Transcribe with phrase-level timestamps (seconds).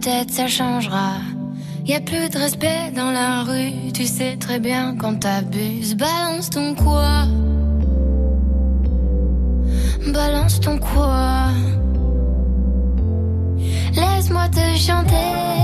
[0.00, 1.16] Peut-être ça changera.
[1.84, 5.94] Y a plus de respect dans la rue, tu sais très bien quand t'abuses.
[5.96, 7.24] Balance ton quoi?
[10.12, 11.48] Balance ton quoi?
[13.94, 15.59] Laisse-moi te chanter.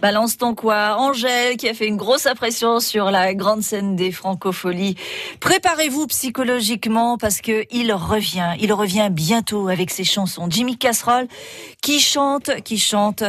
[0.00, 4.12] Balance ton quoi Angèle qui a fait une grosse impression sur la grande scène des
[4.12, 4.96] francopholies.
[5.40, 8.54] Préparez-vous psychologiquement parce que il revient.
[8.60, 10.46] Il revient bientôt avec ses chansons.
[10.48, 11.28] Jimmy Casserole
[11.82, 13.24] qui chante, qui chante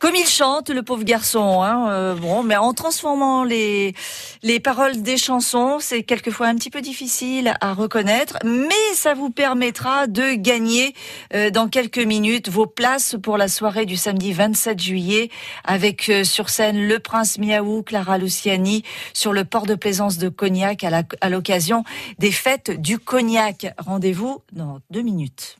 [0.00, 1.62] comme il chante, le pauvre garçon.
[1.62, 3.94] Hein, euh, bon, mais en transformant les
[4.42, 9.30] les paroles des chansons, c'est quelquefois un petit peu difficile à reconnaître, mais ça vous
[9.30, 10.94] permettra de gagner
[11.34, 15.30] euh, dans quelques minutes vos places pour la soirée du samedi 27 juillet
[15.64, 18.82] avec euh, sur scène le prince Miaou, Clara Luciani
[19.12, 20.84] sur le port de plaisance de Cognac
[21.20, 21.84] à l'occasion
[22.18, 23.74] des fêtes du Cognac.
[23.78, 25.58] Rendez-vous dans deux minutes.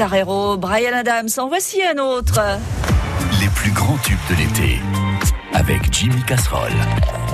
[0.00, 1.28] Guitar Hero, Brian Adams.
[1.36, 2.40] En voici un autre.
[3.38, 4.80] Les plus grands tubes de l'été
[5.52, 6.72] avec Jimmy Casserole.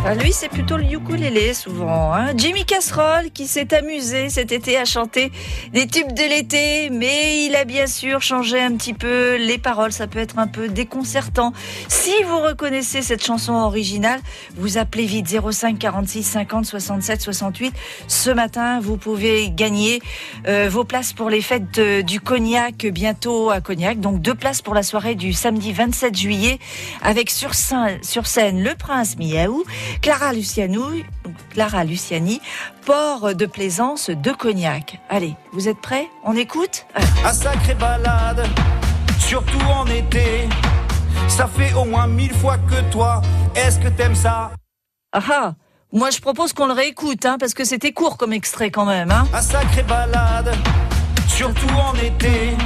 [0.08, 2.14] Ah, lui, c'est plutôt le ukulélé souvent.
[2.14, 2.28] Hein.
[2.36, 5.32] Jimmy Casserole qui s'est amusé cet été à chanter
[5.72, 9.90] des tubes de l'été, mais il a bien sûr changé un petit peu les paroles.
[9.90, 11.52] Ça peut être un peu déconcertant.
[11.88, 14.20] Si vous reconnaissez cette chanson originale,
[14.56, 17.74] vous appelez vite 05 46 50 67 68.
[18.06, 20.00] Ce matin, vous pouvez gagner
[20.46, 23.98] euh, vos places pour les fêtes du Cognac bientôt à Cognac.
[23.98, 26.60] Donc deux places pour la soirée du samedi 27 juillet
[27.02, 29.64] avec sur sur scène le prince Miaou
[30.02, 31.04] Clara Luciani,
[31.50, 32.40] Clara Luciani,
[32.84, 35.00] port de plaisance de Cognac.
[35.08, 36.08] Allez, vous êtes prêts?
[36.24, 36.86] On écoute?
[37.24, 38.46] Un sacré balade,
[39.18, 40.48] surtout en été.
[41.28, 43.20] Ça fait au moins mille fois que toi.
[43.54, 44.52] Est-ce que t'aimes ça?
[45.12, 45.54] Ah ah
[45.92, 49.10] Moi je propose qu'on le réécoute, hein, parce que c'était court comme extrait quand même.
[49.10, 49.26] Hein.
[49.34, 50.54] Un sacré balade,
[51.26, 52.56] surtout en été.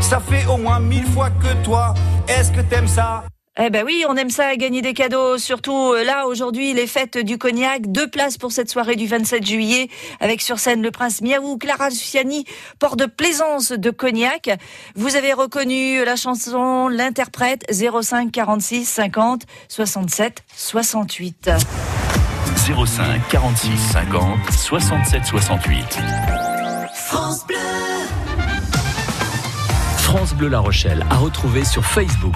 [0.00, 1.94] Ça fait au moins mille fois que toi.
[2.28, 3.24] Est-ce que t'aimes ça?
[3.62, 7.18] Eh ben oui, on aime ça gagner des cadeaux, surtout euh, là aujourd'hui les fêtes
[7.18, 9.88] du cognac, deux places pour cette soirée du 27 juillet
[10.18, 12.46] avec sur scène le prince Miaou, Clara Luciani,
[12.78, 14.50] port de plaisance de cognac.
[14.94, 21.50] Vous avez reconnu la chanson, l'interprète 05 46 50 67 68.
[22.56, 25.98] 05 46 50 67 68.
[26.94, 27.69] France Bleu.
[30.10, 32.34] France Bleu La Rochelle à retrouver sur Facebook.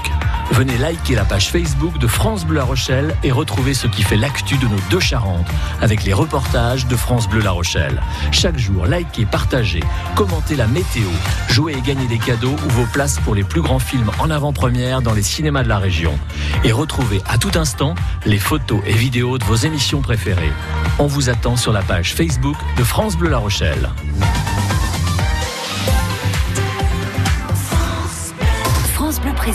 [0.52, 4.16] Venez liker la page Facebook de France Bleu La Rochelle et retrouver ce qui fait
[4.16, 5.48] l'actu de nos deux Charentes
[5.80, 8.00] avec les reportages de France Bleu La Rochelle.
[8.30, 9.82] Chaque jour, likez, partagez,
[10.14, 11.08] commentez la météo,
[11.48, 15.02] jouez et gagnez des cadeaux ou vos places pour les plus grands films en avant-première
[15.02, 16.16] dans les cinémas de la région.
[16.62, 20.52] Et retrouvez à tout instant les photos et vidéos de vos émissions préférées.
[21.00, 23.90] On vous attend sur la page Facebook de France Bleu La Rochelle.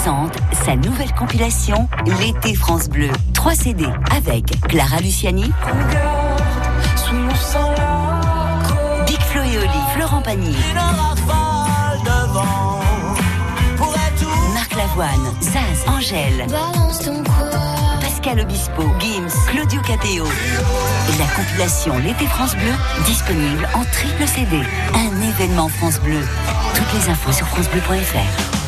[0.01, 1.89] Présente sa nouvelle compilation
[2.19, 3.09] L'été France Bleu.
[3.33, 5.51] 3 CD avec Clara Luciani,
[9.05, 10.55] Big Flo et Oli, Florent Pagny,
[14.53, 16.47] Marc Lavoine, Zaz, Angèle,
[17.99, 20.23] Pascal Obispo, Gims, Claudio Capéo.
[21.17, 22.73] La compilation L'été France Bleu,
[23.05, 24.61] disponible en triple CD.
[24.93, 26.21] Un événement France Bleu.
[26.73, 28.58] Toutes les infos sur francebleu.fr.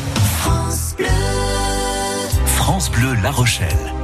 [2.92, 4.01] Bleu La Rochelle.